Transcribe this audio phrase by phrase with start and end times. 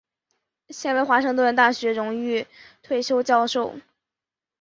[0.69, 2.47] 现为华盛顿大学荣誉
[2.81, 3.75] 退休教授。